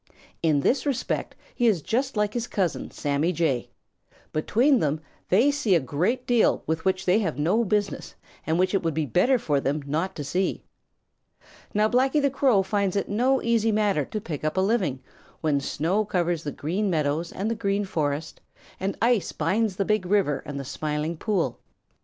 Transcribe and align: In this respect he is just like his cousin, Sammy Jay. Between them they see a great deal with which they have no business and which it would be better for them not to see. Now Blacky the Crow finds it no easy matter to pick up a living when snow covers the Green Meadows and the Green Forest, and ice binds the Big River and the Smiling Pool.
In 0.41 0.61
this 0.61 0.83
respect 0.87 1.35
he 1.53 1.67
is 1.67 1.83
just 1.83 2.17
like 2.17 2.33
his 2.33 2.47
cousin, 2.47 2.89
Sammy 2.89 3.31
Jay. 3.31 3.69
Between 4.33 4.79
them 4.79 4.99
they 5.29 5.51
see 5.51 5.75
a 5.75 5.79
great 5.79 6.25
deal 6.25 6.63
with 6.65 6.83
which 6.85 7.05
they 7.05 7.19
have 7.19 7.37
no 7.37 7.63
business 7.63 8.15
and 8.47 8.57
which 8.57 8.73
it 8.73 8.81
would 8.81 8.95
be 8.95 9.05
better 9.05 9.37
for 9.37 9.59
them 9.59 9.83
not 9.85 10.15
to 10.15 10.23
see. 10.23 10.63
Now 11.75 11.87
Blacky 11.87 12.19
the 12.19 12.31
Crow 12.31 12.63
finds 12.63 12.95
it 12.95 13.09
no 13.09 13.43
easy 13.43 13.71
matter 13.71 14.03
to 14.03 14.19
pick 14.19 14.43
up 14.43 14.57
a 14.57 14.61
living 14.61 15.03
when 15.41 15.59
snow 15.59 16.03
covers 16.03 16.41
the 16.45 16.51
Green 16.51 16.89
Meadows 16.89 17.31
and 17.31 17.51
the 17.51 17.53
Green 17.53 17.85
Forest, 17.85 18.41
and 18.79 18.97
ice 19.03 19.31
binds 19.31 19.75
the 19.75 19.85
Big 19.85 20.07
River 20.07 20.41
and 20.47 20.59
the 20.59 20.65
Smiling 20.65 21.15
Pool. 21.15 21.59